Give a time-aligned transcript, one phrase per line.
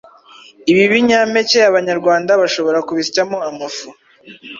[0.71, 3.87] Ibi binyampeke Abanyarwanda bashobora kubisyamo amafu